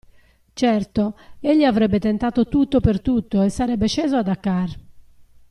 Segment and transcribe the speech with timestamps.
[0.55, 4.75] Certo, egli avrebbe tentato tutto per tutto e sarebbe sceso a Dakar.